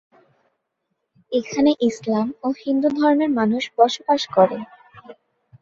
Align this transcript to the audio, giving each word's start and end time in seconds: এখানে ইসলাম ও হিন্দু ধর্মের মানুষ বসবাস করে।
এখানে 1.31 1.71
ইসলাম 1.89 2.27
ও 2.43 2.57
হিন্দু 2.63 2.87
ধর্মের 2.97 3.31
মানুষ 3.39 3.63
বসবাস 3.77 4.21
করে। 4.35 4.57